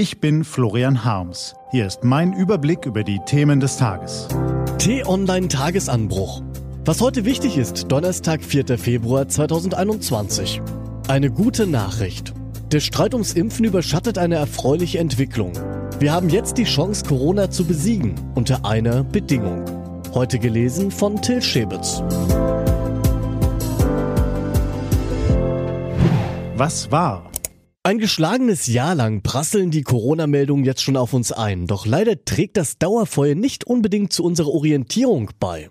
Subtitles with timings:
[0.00, 1.54] Ich bin Florian Harms.
[1.72, 4.28] Hier ist mein Überblick über die Themen des Tages.
[4.78, 6.40] T-Online Tagesanbruch.
[6.86, 8.78] Was heute wichtig ist, Donnerstag, 4.
[8.78, 10.62] Februar 2021.
[11.06, 12.32] Eine gute Nachricht.
[12.72, 15.52] Der Streit ums Impfen überschattet eine erfreuliche Entwicklung.
[15.98, 19.66] Wir haben jetzt die Chance, Corona zu besiegen, unter einer Bedingung.
[20.14, 22.02] Heute gelesen von Till Schäbitz.
[26.56, 27.30] Was war?
[27.82, 32.58] Ein geschlagenes Jahr lang prasseln die Corona-Meldungen jetzt schon auf uns ein, doch leider trägt
[32.58, 35.70] das Dauerfeuer nicht unbedingt zu unserer Orientierung bei.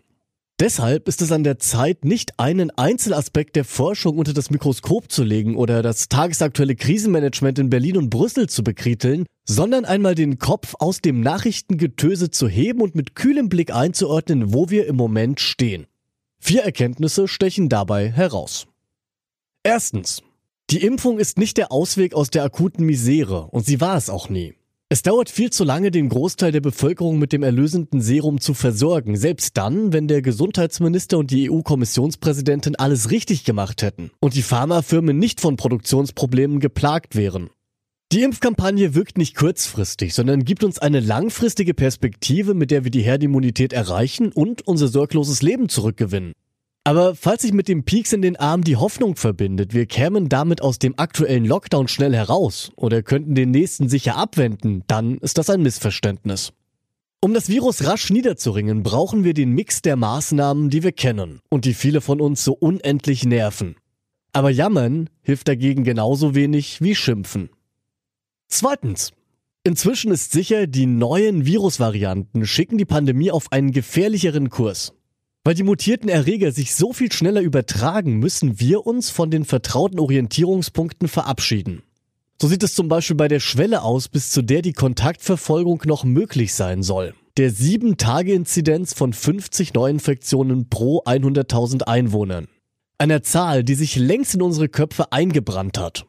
[0.59, 5.23] Deshalb ist es an der Zeit, nicht einen Einzelaspekt der Forschung unter das Mikroskop zu
[5.23, 10.73] legen oder das tagesaktuelle Krisenmanagement in Berlin und Brüssel zu bekriteln, sondern einmal den Kopf
[10.80, 15.86] aus dem Nachrichtengetöse zu heben und mit kühlem Blick einzuordnen, wo wir im Moment stehen.
[16.39, 18.66] Vier Erkenntnisse stechen dabei heraus.
[19.64, 20.23] Erstens.
[20.72, 24.30] Die Impfung ist nicht der Ausweg aus der akuten Misere und sie war es auch
[24.30, 24.54] nie.
[24.88, 29.17] Es dauert viel zu lange, den Großteil der Bevölkerung mit dem erlösenden Serum zu versorgen,
[29.17, 35.17] selbst dann, wenn der Gesundheitsminister und die EU-Kommissionspräsidentin alles richtig gemacht hätten und die Pharmafirmen
[35.17, 37.50] nicht von Produktionsproblemen geplagt wären.
[38.12, 43.02] Die Impfkampagne wirkt nicht kurzfristig, sondern gibt uns eine langfristige Perspektive, mit der wir die
[43.02, 46.34] Herdimmunität erreichen und unser sorgloses Leben zurückgewinnen.
[46.90, 50.64] Aber falls sich mit dem Peaks in den Armen die Hoffnung verbindet, wir kämen damit
[50.64, 55.52] aus dem aktuellen Lockdown schnell heraus oder könnten den nächsten sicher abwenden, dann ist das
[55.52, 56.52] ein Missverständnis.
[57.22, 61.66] Um das Virus rasch niederzuringen, brauchen wir den Mix der Maßnahmen, die wir kennen und
[61.66, 63.76] die viele von uns so unendlich nerven.
[64.34, 67.52] Aber jammern hilft dagegen genauso wenig wie schimpfen.
[68.48, 69.12] Zweitens.
[69.64, 74.96] Inzwischen ist sicher, die neuen Virusvarianten schicken die Pandemie auf einen gefährlicheren Kurs.
[75.44, 80.00] Weil die mutierten Erreger sich so viel schneller übertragen, müssen wir uns von den vertrauten
[80.00, 81.84] Orientierungspunkten verabschieden.
[82.42, 86.04] So sieht es zum Beispiel bei der Schwelle aus, bis zu der die Kontaktverfolgung noch
[86.04, 87.14] möglich sein soll.
[87.38, 92.47] Der 7-Tage-Inzidenz von 50 Neuinfektionen pro 100.000 Einwohnern.
[92.97, 96.06] Einer Zahl, die sich längst in unsere Köpfe eingebrannt hat.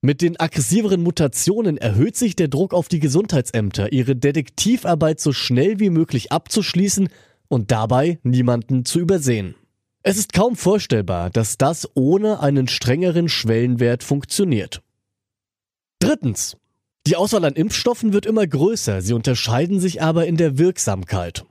[0.00, 5.80] Mit den aggressiveren Mutationen erhöht sich der Druck auf die Gesundheitsämter, ihre Detektivarbeit so schnell
[5.80, 7.08] wie möglich abzuschließen
[7.48, 9.54] und dabei niemanden zu übersehen.
[10.02, 14.80] Es ist kaum vorstellbar, dass das ohne einen strengeren Schwellenwert funktioniert.
[15.98, 16.56] Drittens.
[17.06, 21.44] Die Auswahl an Impfstoffen wird immer größer, sie unterscheiden sich aber in der Wirksamkeit.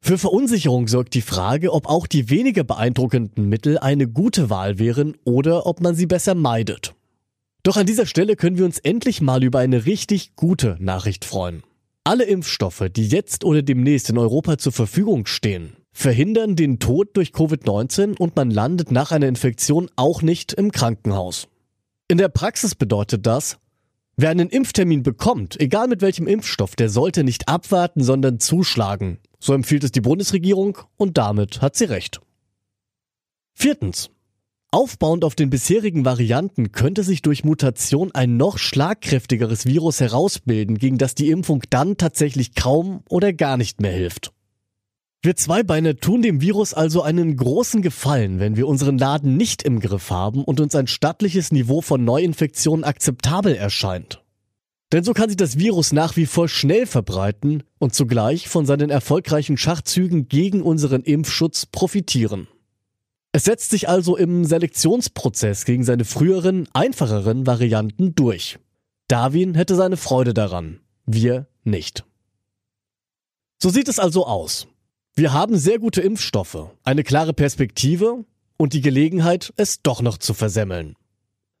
[0.00, 5.16] Für Verunsicherung sorgt die Frage, ob auch die weniger beeindruckenden Mittel eine gute Wahl wären
[5.24, 6.94] oder ob man sie besser meidet.
[7.62, 11.64] Doch an dieser Stelle können wir uns endlich mal über eine richtig gute Nachricht freuen.
[12.06, 17.30] Alle Impfstoffe, die jetzt oder demnächst in Europa zur Verfügung stehen, verhindern den Tod durch
[17.30, 21.48] Covid-19 und man landet nach einer Infektion auch nicht im Krankenhaus.
[22.06, 23.58] In der Praxis bedeutet das,
[24.16, 29.18] wer einen Impftermin bekommt, egal mit welchem Impfstoff, der sollte nicht abwarten, sondern zuschlagen.
[29.40, 32.20] So empfiehlt es die Bundesregierung und damit hat sie recht.
[33.52, 34.10] Viertens.
[34.70, 40.98] Aufbauend auf den bisherigen Varianten könnte sich durch Mutation ein noch schlagkräftigeres Virus herausbilden, gegen
[40.98, 44.32] das die Impfung dann tatsächlich kaum oder gar nicht mehr hilft.
[45.22, 49.80] Wir Zweibeine tun dem Virus also einen großen Gefallen, wenn wir unseren Laden nicht im
[49.80, 54.22] Griff haben und uns ein stattliches Niveau von Neuinfektionen akzeptabel erscheint.
[54.92, 58.90] Denn so kann sich das Virus nach wie vor schnell verbreiten und zugleich von seinen
[58.90, 62.46] erfolgreichen Schachzügen gegen unseren Impfschutz profitieren.
[63.36, 68.58] Es setzt sich also im Selektionsprozess gegen seine früheren, einfacheren Varianten durch.
[69.08, 72.06] Darwin hätte seine Freude daran, wir nicht.
[73.58, 74.68] So sieht es also aus.
[75.14, 78.24] Wir haben sehr gute Impfstoffe, eine klare Perspektive
[78.56, 80.96] und die Gelegenheit, es doch noch zu versemmeln.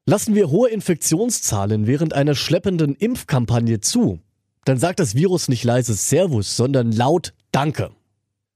[0.06, 4.20] Lassen wir hohe Infektionszahlen während einer schleppenden Impfkampagne zu,
[4.64, 7.90] dann sagt das Virus nicht leises Servus, sondern laut Danke.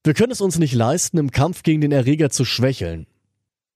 [0.05, 3.07] Wir können es uns nicht leisten, im Kampf gegen den Erreger zu schwächeln.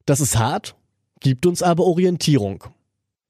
[0.07, 0.77] Das ist hart,
[1.21, 2.65] gibt uns aber Orientierung.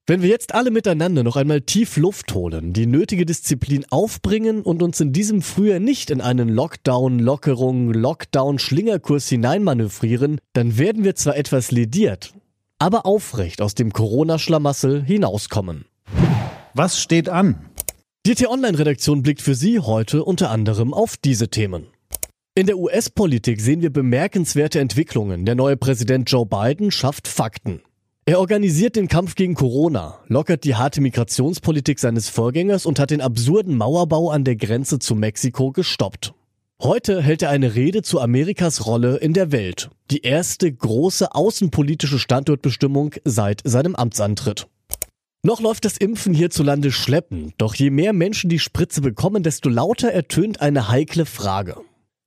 [0.06, 4.82] Wenn wir jetzt alle miteinander noch einmal tief Luft holen, die nötige Disziplin aufbringen und
[4.82, 11.14] uns in diesem Frühjahr nicht in einen Lockdown, Lockerung, Lockdown, Schlingerkurs hineinmanövrieren, dann werden wir
[11.14, 12.34] zwar etwas lediert,
[12.78, 15.86] aber aufrecht aus dem Corona-Schlamassel hinauskommen.
[16.74, 17.70] Was steht an?
[18.26, 21.86] Die T-Online-Redaktion blickt für Sie heute unter anderem auf diese Themen.
[22.56, 25.44] In der US-Politik sehen wir bemerkenswerte Entwicklungen.
[25.44, 27.80] Der neue Präsident Joe Biden schafft Fakten.
[28.26, 33.20] Er organisiert den Kampf gegen Corona, lockert die harte Migrationspolitik seines Vorgängers und hat den
[33.20, 36.32] absurden Mauerbau an der Grenze zu Mexiko gestoppt.
[36.80, 39.90] Heute hält er eine Rede zu Amerikas Rolle in der Welt.
[40.12, 44.68] Die erste große außenpolitische Standortbestimmung seit seinem Amtsantritt.
[45.42, 50.12] Noch läuft das Impfen hierzulande schleppend, doch je mehr Menschen die Spritze bekommen, desto lauter
[50.12, 51.78] ertönt eine heikle Frage.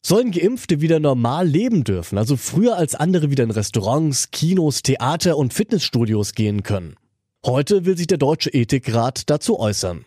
[0.09, 5.35] Sollen Geimpfte wieder normal leben dürfen, also früher als andere wieder in Restaurants, Kinos, Theater
[5.35, 6.95] und Fitnessstudios gehen können?
[7.45, 10.05] Heute will sich der Deutsche Ethikrat dazu äußern.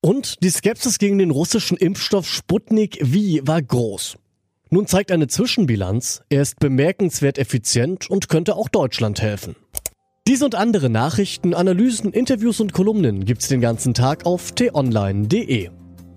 [0.00, 4.16] Und die Skepsis gegen den russischen Impfstoff Sputnik V war groß.
[4.70, 9.54] Nun zeigt eine Zwischenbilanz, er ist bemerkenswert effizient und könnte auch Deutschland helfen.
[10.26, 15.68] Diese und andere Nachrichten, Analysen, Interviews und Kolumnen gibt's den ganzen Tag auf t-online.de.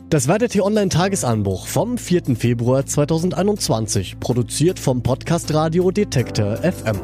[0.10, 2.36] Das war der T-Online Tagesanbruch vom 4.
[2.36, 7.00] Februar 2021, produziert vom Podcast Radio Detektor FM.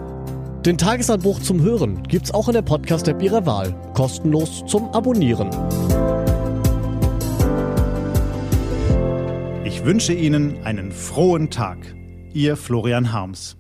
[0.66, 5.52] Den Tagesanbruch zum Hören gibt's auch in der Podcast-App Ihrer Wahl, kostenlos zum Abonnieren.
[9.66, 11.78] Ich wünsche Ihnen einen frohen Tag.
[12.34, 13.56] Ihr Florian Harms.